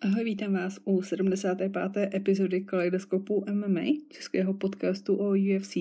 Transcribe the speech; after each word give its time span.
Ahoj, 0.00 0.24
vítám 0.24 0.52
vás 0.52 0.80
u 0.84 1.02
75. 1.02 1.96
epizody 2.14 2.60
Kaleidoskopu 2.60 3.44
MMA, 3.52 3.80
českého 4.08 4.54
podcastu 4.54 5.16
o 5.16 5.30
UFC, 5.30 5.76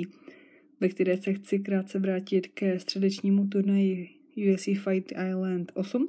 ve 0.80 0.90
které 0.90 1.18
se 1.18 1.34
chci 1.34 1.60
krátce 1.60 2.00
vrátit 2.00 2.48
ke 2.48 2.80
středečnímu 2.80 3.48
turnaji 3.48 4.10
UFC 4.38 4.66
Fight 4.66 5.12
Island 5.30 5.72
8 5.76 6.08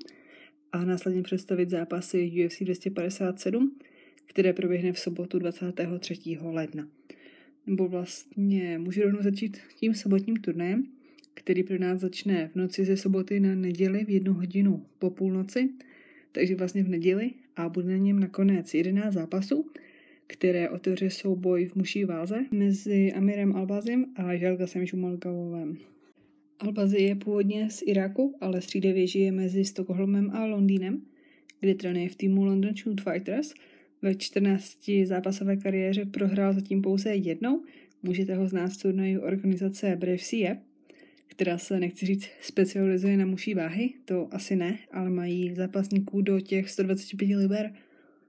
a 0.73 0.85
následně 0.85 1.23
představit 1.23 1.71
zápasy 1.71 2.47
UFC 2.47 2.63
257, 2.63 3.79
které 4.27 4.53
proběhne 4.53 4.93
v 4.93 4.99
sobotu 4.99 5.39
23. 5.39 6.39
ledna. 6.43 6.89
Nebo 7.67 7.89
vlastně 7.89 8.79
můžu 8.79 9.03
rovnou 9.03 9.23
začít 9.23 9.59
tím 9.77 9.95
sobotním 9.95 10.37
turnajem, 10.37 10.85
který 11.35 11.63
pro 11.63 11.79
nás 11.79 12.01
začne 12.01 12.49
v 12.49 12.57
noci 12.57 12.85
ze 12.85 12.97
soboty 12.97 13.41
na 13.41 13.55
neděli 13.55 14.05
v 14.05 14.11
jednu 14.11 14.35
hodinu 14.35 14.87
po 14.99 15.11
půlnoci, 15.11 15.69
takže 16.33 16.55
vlastně 16.55 16.83
v 16.83 16.89
neděli 16.89 17.31
a 17.57 17.69
bude 17.69 17.89
na 17.89 17.97
něm 17.97 18.21
nakonec 18.21 18.75
11 18.75 19.15
zápasů, 19.15 19.71
které 20.27 20.71
otevře 20.71 21.11
souboj 21.11 21.67
v 21.67 21.75
muší 21.75 22.05
váze 22.05 22.45
mezi 22.51 23.13
Amirem 23.13 23.57
Albazim 23.57 24.07
a 24.17 24.37
Žalgasem 24.37 24.87
Žumalgavovem. 24.87 25.79
Albazi 26.59 26.99
je 26.99 27.15
původně 27.15 27.71
z 27.71 27.83
Iráku, 27.87 28.37
ale 28.41 28.61
střídavě 28.61 29.07
žije 29.07 29.33
mezi 29.33 29.65
Stockholmem 29.65 30.31
a 30.31 30.45
Londýnem, 30.45 31.03
kde 31.61 31.75
trénuje 31.75 32.09
v 32.09 32.17
týmu 32.17 32.45
London 32.45 32.77
Shoot 32.77 33.01
Fighters. 33.01 33.55
Ve 34.03 34.15
14 34.15 34.91
zápasové 35.05 35.57
kariéře 35.57 36.05
prohrál 36.05 36.53
zatím 36.53 36.83
pouze 36.83 37.15
jednou. 37.15 37.65
Můžete 38.03 38.35
ho 38.35 38.49
znát 38.49 38.69
z 38.69 38.77
turnaju 38.77 39.21
organizace 39.21 39.97
Brave 39.97 40.19
CF, 40.19 40.68
která 41.29 41.59
se, 41.59 41.81
nechci 41.81 42.07
říct, 42.07 42.29
specializuje 42.41 43.17
na 43.17 43.27
muší 43.27 43.55
váhy, 43.55 43.95
to 44.05 44.29
asi 44.31 44.57
ne, 44.57 44.79
ale 44.93 45.11
mají 45.11 45.55
zápasníků 45.55 46.23
do 46.23 46.41
těch 46.41 46.71
125 46.71 47.37
liber 47.37 47.73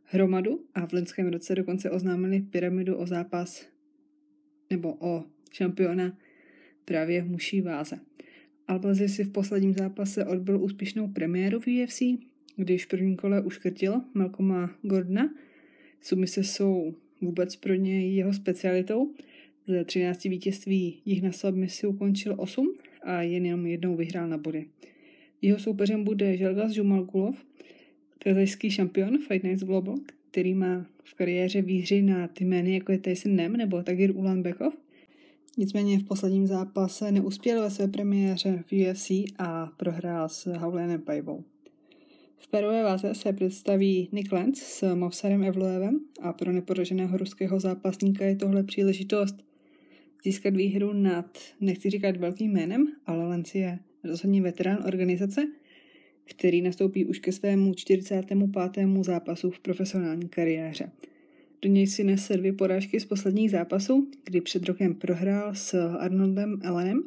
hromadu 0.04 0.66
a 0.76 0.88
v 0.88 0.94
loňském 0.94 1.28
roce 1.28 1.56
dokonce 1.56 1.92
oznámili 1.92 2.42
pyramidu 2.42 2.96
o 2.98 3.06
zápas 3.06 3.68
nebo 4.70 4.98
o 5.00 5.24
šampiona 5.52 6.18
právě 6.86 7.22
v 7.22 7.28
muší 7.28 7.62
váze. 7.62 8.00
Albazi 8.68 9.10
si 9.10 9.24
v 9.24 9.32
posledním 9.32 9.74
zápase 9.74 10.26
odbyl 10.26 10.64
úspěšnou 10.64 11.08
premiéru 11.08 11.60
v 11.60 11.68
UFC, 11.68 12.02
když 12.56 12.86
v 12.86 12.88
prvním 12.88 13.16
kole 13.16 13.42
uškrtil 13.42 14.02
Malcolma 14.14 14.76
Gordona. 14.82 15.34
Submise 16.02 16.44
jsou 16.44 16.96
vůbec 17.22 17.56
pro 17.56 17.74
něj 17.74 18.16
jeho 18.16 18.34
specialitou. 18.34 19.14
Ze 19.68 19.86
13 19.86 20.24
vítězství 20.24 21.02
jich 21.06 21.22
na 21.22 21.32
submisi 21.32 21.88
ukončil 21.88 22.36
8 22.38 22.78
a 23.10 23.22
jen 23.22 23.46
jenom 23.46 23.66
jednou 23.66 23.96
vyhrál 23.96 24.28
na 24.28 24.38
body. 24.38 24.66
Jeho 25.42 25.60
soupeřem 25.60 26.04
bude 26.04 26.38
Želgas 26.38 26.72
Žumalgulov, 26.72 27.46
kazajský 28.20 28.72
šampion 28.72 29.18
Fight 29.18 29.44
Nights 29.44 29.64
Global, 29.64 29.96
který 30.32 30.54
má 30.54 30.86
v 31.04 31.14
kariéře 31.14 31.62
výhři 31.62 32.02
na 32.02 32.28
ty 32.28 32.46
jmény 32.46 32.74
jako 32.74 32.92
je 32.92 32.98
Tyson 32.98 33.36
Nem 33.36 33.54
nebo 33.54 33.84
Tagir 33.84 34.16
Ulanbekov. 34.16 34.74
Nicméně 35.58 36.00
v 36.00 36.04
posledním 36.04 36.48
zápase 36.48 37.12
neuspěl 37.12 37.62
ve 37.62 37.70
své 37.70 37.88
premiéře 37.88 38.64
v 38.68 38.90
UFC 38.90 39.12
a 39.40 39.72
prohrál 39.78 40.30
s 40.30 40.46
Haulenem 40.46 41.02
Pajvou. 41.02 41.44
V 42.38 42.48
perové 42.48 42.84
váze 42.84 43.16
se 43.16 43.34
představí 43.34 44.10
Nick 44.12 44.32
Lenz 44.32 44.60
s 44.60 44.96
Movsarem 44.96 45.44
Evloevem 45.44 46.00
a 46.22 46.34
pro 46.34 46.52
neporaženého 46.52 47.18
ruského 47.18 47.60
zápasníka 47.60 48.26
je 48.26 48.36
tohle 48.36 48.64
příležitost 48.64 49.49
získat 50.24 50.56
výhru 50.56 50.94
nad, 50.94 51.38
nechci 51.62 51.90
říkat 51.90 52.18
velkým 52.18 52.52
jménem, 52.52 52.88
ale 53.06 53.28
Lenz 53.28 53.56
je 53.56 53.80
rozhodně 54.04 54.42
veterán 54.42 54.84
organizace, 54.88 55.48
který 56.26 56.62
nastoupí 56.62 57.06
už 57.06 57.20
ke 57.20 57.32
svému 57.32 57.74
45. 57.74 58.40
zápasu 59.02 59.52
v 59.52 59.60
profesionální 59.60 60.30
kariéře. 60.30 60.92
Do 61.62 61.70
něj 61.70 61.88
si 61.88 62.04
nese 62.04 62.38
dvě 62.38 62.54
porážky 62.54 63.00
z 63.00 63.06
posledních 63.06 63.52
zápasů, 63.52 64.08
kdy 64.24 64.42
před 64.42 64.66
rokem 64.66 64.96
prohrál 64.96 65.56
s 65.56 65.96
Arnoldem 65.98 66.60
Ellenem 66.64 67.04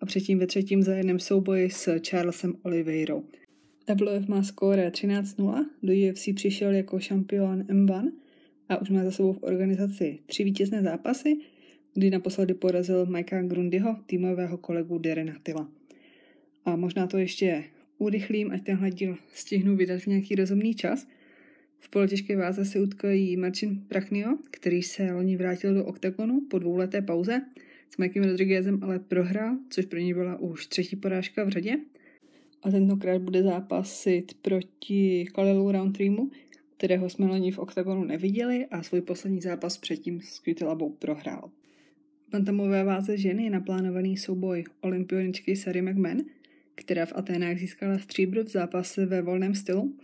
a 0.00 0.06
předtím 0.06 0.38
ve 0.38 0.46
třetím 0.46 0.82
zájemném 0.82 1.18
souboji 1.18 1.70
s 1.70 1.98
Charlesem 2.08 2.54
Oliveirou. 2.62 3.24
Evloev 3.86 4.28
má 4.28 4.42
skóre 4.42 4.90
13-0, 4.90 5.66
do 5.82 5.92
UFC 5.92 6.28
přišel 6.34 6.70
jako 6.70 7.00
šampion 7.00 7.62
M1 7.62 8.12
a 8.68 8.80
už 8.80 8.90
má 8.90 9.04
za 9.04 9.10
sebou 9.10 9.32
v 9.32 9.42
organizaci 9.42 10.18
tři 10.26 10.44
vítězné 10.44 10.82
zápasy, 10.82 11.36
kdy 11.98 12.10
naposledy 12.10 12.54
porazil 12.54 13.06
Mikea 13.06 13.42
Grundyho, 13.42 13.96
týmového 14.06 14.58
kolegu 14.58 14.98
Derena 14.98 15.34
Tilla. 15.42 15.68
A 16.64 16.76
možná 16.76 17.06
to 17.06 17.18
ještě 17.18 17.64
urychlím, 17.98 18.50
ať 18.50 18.62
tenhle 18.62 18.90
díl 18.90 19.16
stihnu 19.34 19.76
vydat 19.76 20.00
v 20.00 20.06
nějaký 20.06 20.34
rozumný 20.34 20.74
čas. 20.74 21.08
V 21.78 21.90
polotěžké 21.90 22.36
váze 22.36 22.64
se 22.64 22.80
utkají 22.80 23.36
Marcin 23.36 23.84
Prachnio, 23.88 24.38
který 24.50 24.82
se 24.82 25.12
loni 25.12 25.36
vrátil 25.36 25.74
do 25.74 25.84
oktagonu 25.84 26.40
po 26.50 26.58
dvouleté 26.58 27.02
pauze. 27.02 27.40
S 27.90 27.96
Mikem 27.96 28.24
Rodriguezem 28.24 28.78
ale 28.82 28.98
prohrál, 28.98 29.56
což 29.70 29.86
pro 29.86 29.98
něj 29.98 30.14
byla 30.14 30.36
už 30.40 30.66
třetí 30.66 30.96
porážka 30.96 31.44
v 31.44 31.48
řadě. 31.48 31.76
A 32.62 32.70
tentokrát 32.70 33.22
bude 33.22 33.42
zápasit 33.42 34.34
proti 34.42 35.26
Kalilu 35.34 35.72
Roundtreemu, 35.72 36.30
kterého 36.76 37.10
jsme 37.10 37.26
loni 37.26 37.50
v 37.50 37.58
oktagonu 37.58 38.04
neviděli 38.04 38.66
a 38.66 38.82
svůj 38.82 39.00
poslední 39.00 39.40
zápas 39.40 39.78
předtím 39.78 40.20
s 40.20 40.38
Kvitilabou 40.38 40.90
prohrál 40.90 41.50
bantamové 42.30 42.84
váze 42.84 43.18
žen 43.18 43.40
je 43.40 43.50
naplánovaný 43.50 44.16
souboj 44.16 44.64
olympioničky 44.80 45.56
Sary 45.56 45.82
McMahon, 45.82 46.20
která 46.74 47.06
v 47.06 47.12
Aténách 47.16 47.58
získala 47.58 47.98
stříbro 47.98 48.44
v 48.44 48.48
zápase 48.48 49.06
ve 49.06 49.22
volném 49.22 49.54
stylu 49.54 49.96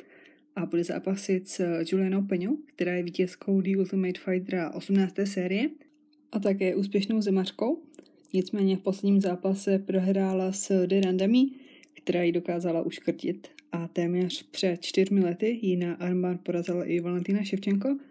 a 0.56 0.66
bude 0.66 0.84
zápasit 0.84 1.48
s 1.48 1.82
Julianou 1.92 2.22
Peňou, 2.22 2.58
která 2.66 2.92
je 2.92 3.02
vítězkou 3.02 3.60
The 3.60 3.76
Ultimate 3.76 4.20
Fighter 4.20 4.70
18. 4.74 5.14
série 5.24 5.68
a 6.32 6.38
také 6.38 6.74
úspěšnou 6.74 7.20
zemařkou. 7.20 7.82
Nicméně 8.32 8.76
v 8.76 8.80
posledním 8.80 9.20
zápase 9.20 9.78
prohrála 9.78 10.52
s 10.52 10.86
Derandami, 10.86 11.46
která 11.94 12.22
ji 12.22 12.32
dokázala 12.32 12.82
uškrtit 12.82 13.48
a 13.72 13.88
téměř 13.88 14.42
před 14.50 14.80
čtyřmi 14.80 15.20
lety 15.20 15.58
ji 15.62 15.76
na 15.76 15.94
armband 15.94 16.40
porazila 16.40 16.84
i 16.84 17.00
Valentina 17.00 17.44
Ševčenko– 17.44 17.96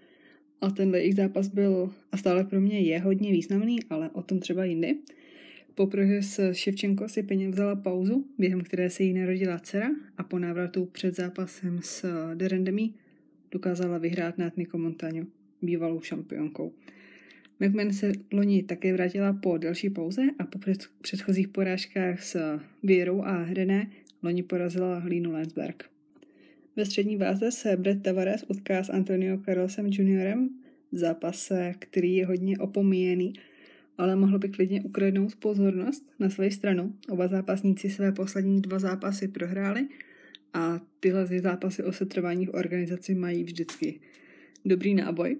a 0.64 0.70
tenhle 0.70 1.00
jejich 1.00 1.16
zápas 1.16 1.48
byl 1.48 1.94
a 2.12 2.18
stále 2.18 2.44
pro 2.44 2.62
mě 2.62 2.80
je 2.80 3.00
hodně 3.00 3.32
významný, 3.32 3.80
ale 3.90 4.10
o 4.10 4.22
tom 4.22 4.40
třeba 4.40 4.66
jindy. 4.66 4.96
Poprvé 5.76 6.22
s 6.22 6.54
Ševčenko 6.54 7.10
si 7.10 7.24
Peně 7.24 7.50
vzala 7.50 7.76
pauzu, 7.76 8.28
během 8.38 8.62
které 8.62 8.90
se 8.90 9.04
jí 9.04 9.14
narodila 9.14 9.60
dcera 9.60 9.90
a 10.18 10.24
po 10.24 10.40
návratu 10.40 10.86
před 10.86 11.16
zápasem 11.16 11.80
s 11.82 12.06
Derendemí 12.36 12.96
dokázala 13.52 13.98
vyhrát 13.98 14.38
nad 14.38 14.58
Niko 14.58 14.78
Montaňu, 14.78 15.28
bývalou 15.62 16.02
šampionkou. 16.02 16.74
McMahon 17.60 17.94
se 17.94 18.12
loni 18.34 18.64
také 18.64 18.94
vrátila 18.94 19.34
po 19.34 19.58
delší 19.58 19.90
pauze 19.90 20.22
a 20.40 20.46
po 20.46 20.60
předchozích 21.02 21.48
porážkách 21.48 22.24
s 22.24 22.60
Vírou 22.84 23.22
a 23.22 23.46
René 23.54 23.92
loni 24.24 24.44
porazila 24.44 25.04
Línu 25.06 25.32
Landsberg. 25.32 25.93
Ve 26.76 26.86
střední 26.86 27.18
váze 27.18 27.52
se 27.52 27.78
Brett 27.78 28.04
Tavares 28.04 28.46
utká 28.48 28.84
s 28.84 28.90
Antonio 28.90 29.38
Carlosem 29.38 29.88
juniorem 29.88 30.50
v 30.92 30.98
zápase, 30.98 31.74
který 31.80 32.16
je 32.16 32.26
hodně 32.26 32.58
opomíjený, 32.58 33.34
ale 33.98 34.16
mohlo 34.16 34.40
by 34.40 34.50
klidně 34.50 34.82
ukradnout 34.82 35.36
pozornost 35.36 36.12
na 36.20 36.30
své 36.30 36.52
stranu. 36.52 36.94
Oba 37.10 37.28
zápasníci 37.28 37.90
své 37.90 38.12
poslední 38.12 38.62
dva 38.62 38.80
zápasy 38.80 39.28
prohráli 39.28 39.88
a 40.54 40.82
tyhle 41.00 41.26
zápasy 41.26 41.84
o 41.84 41.92
setrvání 41.92 42.46
v 42.46 42.54
organizaci 42.54 43.16
mají 43.16 43.44
vždycky 43.44 44.00
dobrý 44.66 44.96
náboj. 44.96 45.38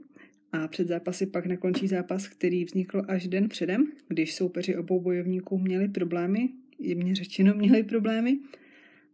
A 0.52 0.68
před 0.68 0.88
zápasy 0.88 1.26
pak 1.26 1.46
nakončí 1.46 1.88
zápas, 1.88 2.28
který 2.28 2.66
vznikl 2.66 3.02
až 3.08 3.28
den 3.28 3.50
předem, 3.50 3.92
když 4.08 4.36
soupeři 4.36 4.76
obou 4.76 5.02
bojovníků 5.02 5.58
měli 5.58 5.88
problémy, 5.88 6.50
jemně 6.80 7.16
řečeno 7.16 7.54
měli 7.54 7.84
problémy, 7.84 8.40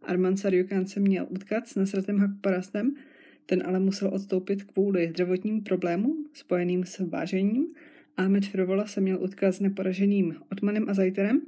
Arman 0.01 0.37
Sarjukan 0.37 0.85
se 0.85 0.99
měl 0.99 1.27
utkat 1.29 1.67
s 1.67 1.75
Nasratem 1.75 2.17
Hakparastem, 2.17 2.95
ten 3.45 3.63
ale 3.65 3.79
musel 3.79 4.13
odstoupit 4.13 4.63
kvůli 4.63 5.09
zdravotním 5.09 5.63
problémům 5.63 6.25
spojeným 6.33 6.85
s 6.85 6.99
vážením. 6.99 7.67
Ahmed 8.17 8.45
Frovola 8.45 8.85
se 8.85 9.01
měl 9.01 9.23
utkat 9.23 9.55
s 9.55 9.59
neporaženým 9.59 10.35
Otmanem 10.51 10.89
a 10.89 10.93
Zajterem, 10.93 11.41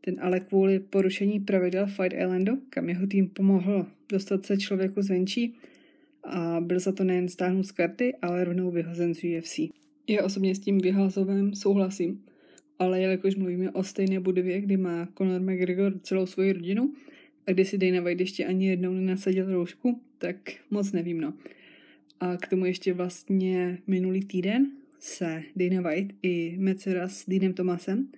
ten 0.00 0.16
ale 0.20 0.40
kvůli 0.40 0.78
porušení 0.78 1.40
pravidel 1.40 1.86
Fight 1.86 2.12
Islandu, 2.12 2.62
kam 2.70 2.88
jeho 2.88 3.06
tým 3.06 3.28
pomohl 3.28 3.86
dostat 4.08 4.46
se 4.46 4.56
člověku 4.56 5.02
zvenčí, 5.02 5.54
a 6.24 6.60
byl 6.60 6.80
za 6.80 6.92
to 6.92 7.04
nejen 7.04 7.28
stáhnut 7.28 7.62
z 7.62 7.72
karty, 7.72 8.14
ale 8.22 8.44
rovnou 8.44 8.70
vyhozen 8.70 9.14
z 9.14 9.24
UFC. 9.24 9.58
Já 10.08 10.24
osobně 10.24 10.54
s 10.54 10.58
tím 10.58 10.78
vyhazovem 10.78 11.54
souhlasím, 11.54 12.24
ale 12.78 13.00
jelikož 13.00 13.36
mluvíme 13.36 13.70
o 13.70 13.82
stejné 13.82 14.20
budově, 14.20 14.60
kdy 14.60 14.76
má 14.76 15.08
Conor 15.18 15.40
McGregor 15.40 15.98
celou 16.02 16.26
svoji 16.26 16.52
rodinu, 16.52 16.94
a 17.46 17.52
když 17.52 17.68
si 17.68 17.78
Dana 17.78 18.00
White 18.00 18.20
ještě 18.20 18.44
ani 18.44 18.66
jednou 18.66 18.92
nenasadil 18.92 19.52
roušku, 19.52 20.00
tak 20.18 20.36
moc 20.70 20.92
nevím, 20.92 21.20
no. 21.20 21.34
A 22.20 22.36
k 22.36 22.48
tomu 22.48 22.64
ještě 22.64 22.92
vlastně 22.92 23.78
minulý 23.86 24.24
týden 24.24 24.70
se 24.98 25.42
Dana 25.56 25.80
White 25.80 26.14
i 26.22 26.56
Mecera 26.58 27.08
s 27.08 27.28
Deanem 27.28 27.52
Thomasem 27.52 28.08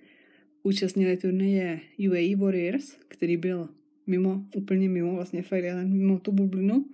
účastnili 0.63 1.17
turnaje 1.17 1.79
UAE 2.09 2.35
Warriors, 2.35 2.97
který 3.07 3.37
byl 3.37 3.69
mimo, 4.07 4.45
úplně 4.55 4.89
mimo, 4.89 5.15
vlastně 5.15 5.41
Fire 5.41 5.67
Island, 5.67 5.93
mimo 5.93 6.19
tu 6.19 6.31
bublinu. 6.31 6.85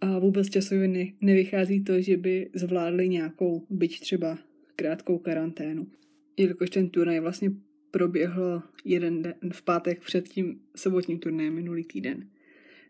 a 0.00 0.18
vůbec 0.18 0.50
časově 0.50 0.88
ne, 0.88 1.06
nevychází 1.20 1.84
to, 1.84 2.00
že 2.00 2.16
by 2.16 2.50
zvládli 2.54 3.08
nějakou, 3.08 3.66
byť 3.70 4.00
třeba 4.00 4.38
krátkou 4.76 5.18
karanténu. 5.18 5.86
Jelikož 6.36 6.70
ten 6.70 6.88
turnaj 6.88 7.20
vlastně 7.20 7.50
proběhl 7.94 8.62
jeden 8.84 9.22
den 9.22 9.34
v 9.52 9.62
pátek 9.62 10.00
před 10.00 10.28
tím 10.28 10.60
sobotním 10.76 11.18
turnajem 11.18 11.54
minulý 11.54 11.84
týden. 11.84 12.26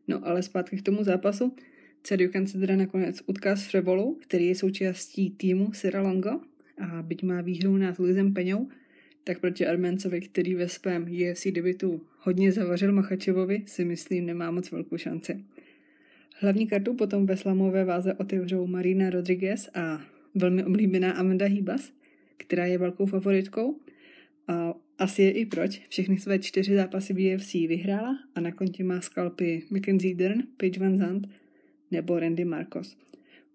No 0.08 0.26
ale 0.26 0.42
zpátky 0.42 0.76
k 0.76 0.82
tomu 0.82 1.04
zápasu. 1.04 1.56
Cedrican 2.02 2.46
se 2.46 2.58
teda 2.58 2.76
nakonec 2.76 3.22
utká 3.26 3.56
s 3.56 3.66
Frebolou, 3.66 4.14
který 4.14 4.46
je 4.46 4.54
součástí 4.54 5.30
týmu 5.30 5.72
Sierra 5.72 6.02
Longo 6.02 6.40
a 6.80 7.02
byť 7.02 7.22
má 7.22 7.40
výhru 7.40 7.76
nad 7.76 7.98
Luisem 7.98 8.34
Peňou, 8.34 8.68
tak 9.24 9.40
proti 9.40 9.66
Armencovi, 9.66 10.20
který 10.20 10.54
ve 10.54 10.68
svém 10.68 11.02
UFC 11.02 11.46
debitu 11.46 12.00
hodně 12.18 12.52
zavařil 12.52 12.92
Machačevovi, 12.92 13.62
si 13.66 13.84
myslím 13.84 14.26
nemá 14.26 14.50
moc 14.50 14.70
velkou 14.70 14.96
šanci. 14.96 15.44
Hlavní 16.40 16.66
kartu 16.66 16.94
potom 16.94 17.26
ve 17.26 17.36
slamové 17.36 17.84
váze 17.84 18.14
otevřou 18.14 18.66
Marina 18.66 19.10
Rodriguez 19.10 19.70
a 19.74 20.00
velmi 20.34 20.64
oblíbená 20.64 21.12
Amanda 21.12 21.46
Hibas, 21.46 21.92
která 22.36 22.66
je 22.66 22.78
velkou 22.78 23.06
favoritkou. 23.06 23.80
A 24.48 24.74
asi 24.98 25.22
je 25.22 25.30
i 25.30 25.46
proč. 25.46 25.82
Všechny 25.88 26.18
své 26.18 26.38
čtyři 26.38 26.76
zápasy 26.76 27.14
v 27.14 27.36
UFC 27.36 27.52
vyhrála 27.52 28.18
a 28.34 28.40
na 28.40 28.52
kontě 28.52 28.84
má 28.84 29.00
skalpy 29.00 29.62
Mackenzie 29.70 30.14
Dern, 30.14 30.42
Paige 30.56 30.80
Van 30.80 30.98
Zandt 30.98 31.28
nebo 31.90 32.18
Randy 32.18 32.44
Marcos. 32.44 32.96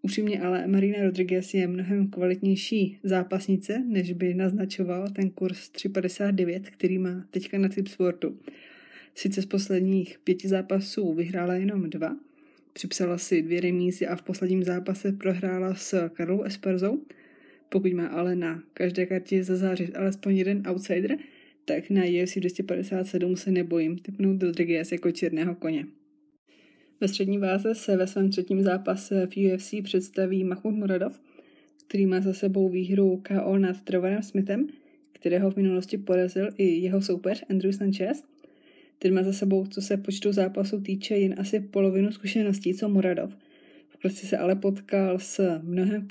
Upřímně 0.02 0.42
ale 0.42 0.68
Marina 0.68 1.04
Rodriguez 1.04 1.54
je 1.54 1.68
mnohem 1.68 2.08
kvalitnější 2.08 2.98
zápasnice, 3.04 3.84
než 3.88 4.14
by 4.14 4.34
naznačoval 4.34 5.10
ten 5.10 5.30
kurz 5.30 5.72
3,59, 5.72 6.62
který 6.62 6.98
má 6.98 7.26
teďka 7.32 7.58
na 7.58 7.70
typ 7.70 7.88
sportu. 7.88 8.38
Sice 9.16 9.42
z 9.42 9.46
posledních 9.46 10.20
pěti 10.24 10.48
zápasů 10.48 11.14
vyhrála 11.14 11.54
jenom 11.54 11.90
dva, 11.90 12.18
připsala 12.74 13.18
si 13.18 13.42
dvě 13.42 13.62
remízy 13.62 14.08
a 14.08 14.16
v 14.16 14.22
posledním 14.22 14.64
zápase 14.64 15.12
prohrála 15.12 15.76
s 15.76 16.10
Karlou 16.10 16.42
Esperzou. 16.42 17.02
Pokud 17.70 17.94
má 17.94 18.08
ale 18.08 18.36
na 18.36 18.64
každé 18.74 19.06
kartě 19.06 19.44
zazářit 19.44 19.98
alespoň 19.98 20.38
jeden 20.38 20.64
outsider, 20.68 21.18
tak 21.66 21.90
na 21.90 22.02
UFC 22.02 22.38
257 22.38 23.36
se 23.36 23.52
nebojím 23.52 23.98
typnout 23.98 24.44
Rodriguez 24.44 24.92
jako 24.92 25.12
černého 25.12 25.56
koně. 25.56 25.86
Ve 27.02 27.08
střední 27.08 27.38
váze 27.38 27.76
se 27.76 27.98
ve 27.98 28.08
svém 28.08 28.30
třetím 28.30 28.62
zápase 28.62 29.28
v 29.28 29.38
UFC 29.38 29.74
představí 29.84 30.44
Mahmoud 30.44 30.76
Muradov, 30.76 31.22
který 31.88 32.06
má 32.06 32.22
za 32.22 32.34
sebou 32.34 32.70
výhru 32.70 33.24
KO 33.28 33.58
nad 33.58 33.82
Trevorem 33.82 34.24
Smithem, 34.24 34.68
kterého 35.12 35.52
v 35.52 35.56
minulosti 35.56 35.98
porazil 35.98 36.50
i 36.58 36.64
jeho 36.64 37.02
soupeř 37.02 37.44
Andrew 37.50 37.72
Sanchez. 37.72 38.24
Ten 39.00 39.14
má 39.14 39.24
za 39.24 39.34
sebou, 39.34 39.66
co 39.66 39.82
se 39.82 39.98
počtu 39.98 40.32
zápasů 40.32 40.82
týče, 40.82 41.18
jen 41.18 41.36
asi 41.38 41.60
polovinu 41.60 42.12
zkušeností, 42.12 42.74
co 42.74 42.90
Muradov. 42.90 43.38
Prostě 44.02 44.28
se 44.28 44.38
ale 44.38 44.56
potkal 44.56 45.20
s 45.20 45.60
mnohem 45.64 46.08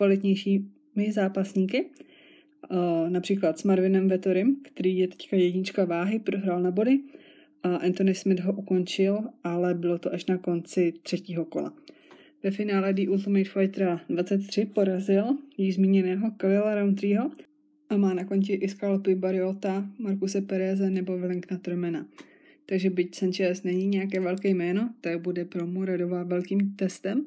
kvalitnějšími 0.98 1.12
zápasníky, 1.12 1.84
například 3.08 3.58
s 3.58 3.64
Marvinem 3.64 4.08
Vettorim, 4.08 4.56
který 4.62 4.98
je 4.98 5.08
teďka 5.08 5.36
jednička 5.36 5.84
váhy, 5.84 6.18
prohrál 6.18 6.62
na 6.62 6.70
body, 6.70 7.00
a 7.62 7.76
Anthony 7.76 8.14
Smith 8.14 8.40
ho 8.40 8.52
ukončil, 8.52 9.18
ale 9.44 9.74
bylo 9.74 9.98
to 9.98 10.12
až 10.12 10.26
na 10.26 10.38
konci 10.38 10.92
třetího 11.02 11.44
kola. 11.44 11.72
Ve 12.42 12.50
finále 12.50 12.92
The 12.92 13.08
Ultimate 13.08 13.44
Fighter 13.44 14.00
23 14.08 14.64
porazil 14.64 15.24
již 15.58 15.74
zmíněného 15.74 16.30
Kalila 16.36 16.74
Roundtreeho 16.74 17.30
a 17.90 17.96
má 17.96 18.14
na 18.14 18.24
konti 18.24 18.52
i 18.52 18.68
skalpy 18.68 19.14
Bariota, 19.14 19.86
Markuse 19.98 20.40
Pereze 20.40 20.90
nebo 20.90 21.18
Wellingtona 21.18 21.58
Tremena. 21.58 22.06
Takže 22.66 22.90
byť 22.90 23.14
Sanchez 23.14 23.62
není 23.62 23.86
nějaké 23.86 24.20
velké 24.20 24.48
jméno, 24.48 24.90
tak 25.00 25.20
bude 25.20 25.44
pro 25.44 25.66
Muradova 25.66 26.22
velkým 26.22 26.74
testem. 26.76 27.24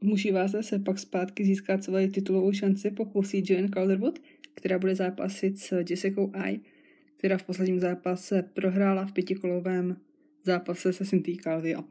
Muší 0.00 0.30
váze 0.30 0.62
se 0.62 0.78
pak 0.78 0.98
zpátky 0.98 1.44
získat 1.44 1.84
svoji 1.84 2.08
titulovou 2.08 2.52
šanci 2.52 2.90
pokusí 2.90 3.44
Joan 3.46 3.68
Calderwood, 3.68 4.18
která 4.54 4.78
bude 4.78 4.94
zápasit 4.94 5.58
s 5.58 5.84
Jessica 5.90 6.20
I 6.34 6.60
která 7.16 7.38
v 7.38 7.42
posledním 7.42 7.80
zápase 7.80 8.42
prohrála 8.42 9.06
v 9.06 9.12
pětikolovém 9.12 9.96
zápase 10.44 10.92
se 10.92 11.04
Cynthia 11.04 11.36
Calvio. 11.42 11.84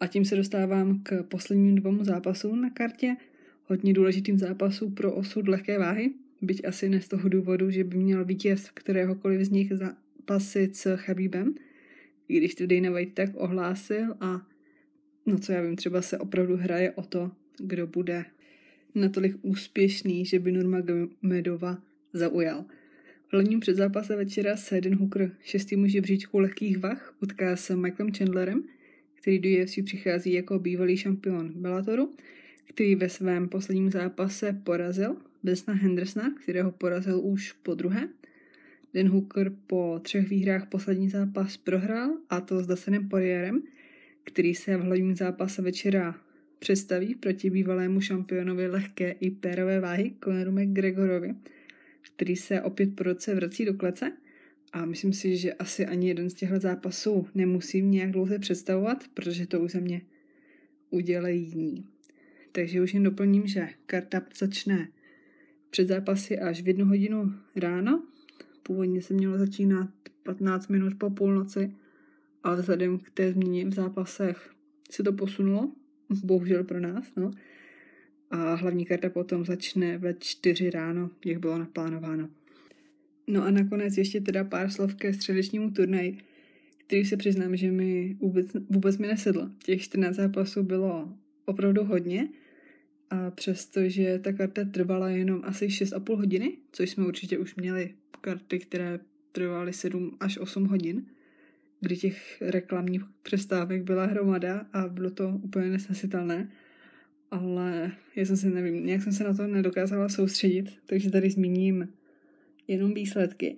A 0.00 0.06
tím 0.06 0.24
se 0.24 0.36
dostávám 0.36 1.00
k 1.02 1.22
posledním 1.22 1.74
dvou 1.74 2.04
zápasům 2.04 2.60
na 2.60 2.70
kartě, 2.70 3.16
hodně 3.64 3.94
důležitým 3.94 4.38
zápasů 4.38 4.90
pro 4.90 5.14
osud 5.14 5.48
lehké 5.48 5.78
váhy, 5.78 6.10
byť 6.42 6.64
asi 6.64 6.88
ne 6.88 7.00
z 7.00 7.08
toho 7.08 7.28
důvodu, 7.28 7.70
že 7.70 7.84
by 7.84 7.96
měl 7.96 8.24
vítěz 8.24 8.70
kteréhokoliv 8.70 9.40
z 9.40 9.50
nich 9.50 9.72
zápasit 9.72 10.76
s 10.76 10.96
Chabibem, 10.96 11.54
i 12.28 12.36
když 12.36 12.54
to 12.54 12.66
Dana 12.66 12.90
White 12.90 13.14
tak 13.14 13.30
ohlásil 13.34 14.14
a 14.20 14.46
no 15.26 15.38
co 15.38 15.52
já 15.52 15.62
vím, 15.62 15.76
třeba 15.76 16.02
se 16.02 16.18
opravdu 16.18 16.56
hraje 16.56 16.92
o 16.92 17.02
to, 17.02 17.30
kdo 17.58 17.86
bude 17.86 18.24
natolik 18.94 19.36
úspěšný, 19.42 20.24
že 20.24 20.38
by 20.38 20.52
Nurmagomedova 20.52 21.78
zaujal. 22.12 22.64
V 23.28 23.32
hlavním 23.32 23.60
předzápase 23.60 24.16
večera 24.16 24.56
se 24.56 24.78
Eden 24.78 24.94
Hooker, 24.94 25.30
šestý 25.42 25.76
muž 25.76 25.92
žebříčku 25.92 26.38
lehkých 26.38 26.78
vah, 26.78 27.16
utká 27.22 27.56
s 27.56 27.76
Michaelem 27.76 28.14
Chandlerem, 28.14 28.64
který 29.14 29.38
do 29.38 29.48
UFC 29.62 29.78
přichází 29.84 30.32
jako 30.32 30.58
bývalý 30.58 30.96
šampion 30.96 31.52
Bellatoru, 31.56 32.12
který 32.68 32.94
ve 32.94 33.08
svém 33.08 33.48
posledním 33.48 33.90
zápase 33.90 34.60
porazil 34.64 35.16
Besna 35.42 35.74
Hendersona, 35.74 36.34
kterého 36.42 36.72
porazil 36.72 37.20
už 37.20 37.52
po 37.52 37.74
druhé. 37.74 38.08
Den 38.94 39.08
Hooker 39.08 39.52
po 39.66 40.00
třech 40.02 40.28
výhrách 40.28 40.68
poslední 40.68 41.08
zápas 41.08 41.56
prohrál, 41.56 42.10
a 42.30 42.40
to 42.40 42.62
s 42.62 42.66
Dasenem 42.66 43.08
Poirierem, 43.08 43.62
který 44.26 44.54
se 44.54 44.76
v 44.76 44.80
hlavním 44.80 45.16
zápase 45.16 45.62
večera 45.62 46.14
představí 46.58 47.14
proti 47.14 47.50
bývalému 47.50 48.00
šampionovi 48.00 48.66
lehké 48.66 49.10
i 49.10 49.30
pérové 49.30 49.80
váhy 49.80 50.14
Conoru 50.24 50.52
McGregorovi, 50.52 51.34
který 52.02 52.36
se 52.36 52.62
opět 52.62 52.96
po 52.96 53.02
roce 53.02 53.34
vrací 53.34 53.64
do 53.64 53.74
klece 53.74 54.12
a 54.72 54.84
myslím 54.84 55.12
si, 55.12 55.36
že 55.36 55.54
asi 55.54 55.86
ani 55.86 56.08
jeden 56.08 56.30
z 56.30 56.34
těchto 56.34 56.60
zápasů 56.60 57.26
nemusím 57.34 57.90
nějak 57.90 58.10
dlouze 58.10 58.38
představovat, 58.38 59.04
protože 59.14 59.46
to 59.46 59.60
už 59.60 59.72
za 59.72 59.80
mě 59.80 60.00
udělají 60.90 61.42
jiní. 61.42 61.84
Takže 62.52 62.82
už 62.82 62.94
jen 62.94 63.02
doplním, 63.02 63.46
že 63.46 63.68
karta 63.86 64.22
začne 64.38 64.88
před 65.70 65.88
zápasy 65.88 66.38
až 66.38 66.62
v 66.62 66.68
jednu 66.68 66.84
hodinu 66.84 67.32
ráno. 67.56 68.02
Původně 68.62 69.02
se 69.02 69.14
mělo 69.14 69.38
začínat 69.38 69.88
15 70.22 70.68
minut 70.68 70.92
po 70.98 71.10
půlnoci, 71.10 71.72
ale 72.46 72.56
vzhledem 72.56 72.98
k 72.98 73.10
té 73.10 73.32
změně 73.32 73.64
v 73.64 73.74
zápasech 73.74 74.50
se 74.90 75.02
to 75.02 75.12
posunulo, 75.12 75.72
bohužel 76.24 76.64
pro 76.64 76.80
nás, 76.80 77.12
no 77.16 77.30
a 78.30 78.54
hlavní 78.54 78.86
karta 78.86 79.10
potom 79.10 79.44
začne 79.44 79.98
ve 79.98 80.14
čtyři 80.14 80.70
ráno, 80.70 81.10
jak 81.24 81.38
bylo 81.38 81.58
naplánováno. 81.58 82.28
No 83.26 83.42
a 83.42 83.50
nakonec 83.50 83.96
ještě 83.96 84.20
teda 84.20 84.44
pár 84.44 84.70
slov 84.70 84.94
ke 84.94 85.14
středečnímu 85.14 85.70
turnaji, 85.70 86.18
který 86.86 87.04
se 87.04 87.16
přiznám, 87.16 87.56
že 87.56 87.72
mi 87.72 88.16
vůbec, 88.20 88.46
vůbec 88.70 88.98
mi 88.98 89.06
nesedl. 89.06 89.50
Těch 89.64 89.82
14 89.82 90.16
zápasů 90.16 90.62
bylo 90.62 91.12
opravdu 91.44 91.84
hodně 91.84 92.28
a 93.10 93.30
přestože 93.30 94.18
ta 94.18 94.32
karta 94.32 94.64
trvala 94.64 95.08
jenom 95.08 95.40
asi 95.44 95.66
6,5 95.66 96.16
hodiny, 96.16 96.58
což 96.72 96.90
jsme 96.90 97.06
určitě 97.06 97.38
už 97.38 97.54
měli 97.54 97.94
karty, 98.20 98.58
které 98.58 99.00
trvaly 99.32 99.72
7 99.72 100.16
až 100.20 100.38
8 100.38 100.64
hodin, 100.66 101.06
kdy 101.80 101.96
těch 101.96 102.42
reklamních 102.42 103.02
přestávek 103.22 103.82
byla 103.82 104.06
hromada 104.06 104.66
a 104.72 104.88
bylo 104.88 105.10
to 105.10 105.40
úplně 105.42 105.68
nesnesitelné, 105.68 106.50
ale 107.30 107.92
já 108.16 108.24
jsem 108.24 108.36
si 108.36 108.50
nevím, 108.50 108.86
nějak 108.86 109.02
jsem 109.02 109.12
se 109.12 109.24
na 109.24 109.34
to 109.34 109.46
nedokázala 109.46 110.08
soustředit, 110.08 110.78
takže 110.86 111.10
tady 111.10 111.30
zmíním 111.30 111.88
jenom 112.68 112.94
výsledky. 112.94 113.56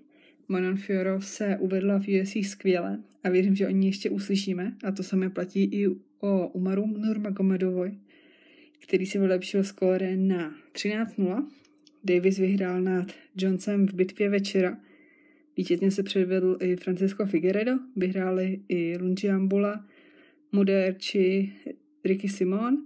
Manon 0.49 0.77
Fiorov 0.77 1.27
se 1.27 1.57
uvedla 1.61 1.99
v 1.99 2.21
UFC 2.21 2.51
skvěle 2.51 2.99
a 3.25 3.29
věřím, 3.29 3.57
že 3.57 3.67
o 3.67 3.71
ní 3.71 3.87
ještě 3.87 4.11
uslyšíme 4.11 4.77
a 4.85 4.93
to 4.93 5.03
samé 5.03 5.31
platí 5.31 5.65
i 5.65 5.89
o 6.21 6.49
Umaru 6.49 6.87
Nurmagomedovoj, 6.87 7.99
který 8.79 9.07
si 9.07 9.19
vylepšil 9.19 9.65
skóre 9.65 10.17
na 10.17 10.55
13-0. 10.73 11.47
Davis 12.05 12.39
vyhrál 12.39 12.81
nad 12.81 13.13
Johnsonem 13.37 13.89
v 13.89 13.95
bitvě 13.95 14.29
večera. 14.29 14.79
Vítězně 15.59 15.91
se 15.91 16.03
předvedl 16.03 16.59
i 16.61 16.77
Francisco 16.77 17.27
Figueredo, 17.27 17.73
vyhráli 17.97 18.61
i 18.69 18.99
Lungi 18.99 19.31
Ambula, 19.31 19.87
Muderči, 20.53 21.53
Ricky 22.05 22.29
Simon 22.29 22.75
uh, 22.75 22.83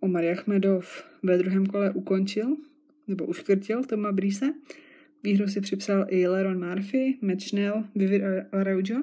Omar 0.00 0.24
Jachmedov 0.24 1.04
ve 1.22 1.38
druhém 1.38 1.66
kole 1.66 1.90
ukončil, 1.90 2.56
nebo 3.06 3.26
uškrtil 3.26 3.84
Toma 3.84 4.12
Brise. 4.12 4.54
Výhru 5.22 5.48
si 5.48 5.60
připsal 5.60 6.06
i 6.08 6.28
Leron 6.28 6.68
Murphy, 6.68 7.18
Matt 7.20 7.40
Schnell, 7.40 7.84
Vivir 7.94 8.46
Araujo. 8.52 9.02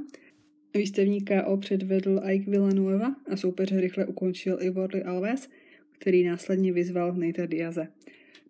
Výstavní 0.75 1.25
KO 1.25 1.57
předvedl 1.57 2.21
Ike 2.31 2.51
Villanueva 2.51 3.15
a 3.31 3.37
soupeře 3.37 3.81
rychle 3.81 4.05
ukončil 4.05 4.57
i 4.61 4.69
Worley 4.69 5.03
Alves, 5.05 5.49
který 5.91 6.23
následně 6.23 6.73
vyzval 6.73 7.15
Nate 7.15 7.47
Diaze. 7.47 7.87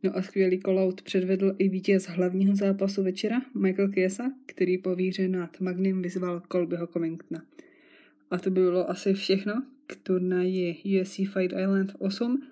No 0.05 0.17
a 0.17 0.21
skvělý 0.21 0.59
kolout 0.59 1.01
předvedl 1.01 1.55
i 1.59 1.69
vítěz 1.69 2.05
hlavního 2.05 2.55
zápasu 2.55 3.03
večera, 3.03 3.41
Michael 3.53 3.89
Kiesa, 3.89 4.31
který 4.45 4.77
po 4.77 4.95
výře 4.95 5.27
nad 5.27 5.61
Magnim 5.61 6.01
vyzval 6.01 6.41
Colbyho 6.51 6.87
Covingtona. 6.87 7.45
A 8.31 8.37
to 8.37 8.49
by 8.49 8.61
bylo 8.61 8.89
asi 8.89 9.13
všechno 9.13 9.63
k 9.87 9.95
turnaji 9.95 10.75
UFC 11.01 11.15
Fight 11.15 11.53
Island 11.61 11.95
8, 11.99 12.43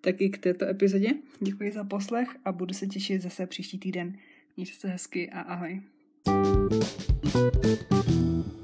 tak 0.00 0.20
i 0.20 0.30
k 0.30 0.38
této 0.38 0.66
epizodě. 0.66 1.08
Děkuji 1.40 1.72
za 1.72 1.84
poslech 1.84 2.28
a 2.44 2.52
budu 2.52 2.74
se 2.74 2.86
těšit 2.86 3.22
zase 3.22 3.46
příští 3.46 3.78
týden. 3.78 4.16
Mějte 4.56 4.72
se 4.72 4.88
hezky 4.88 5.30
a 5.30 5.40
ahoj. 5.40 5.80
thank 7.32 7.68
you 8.08 8.57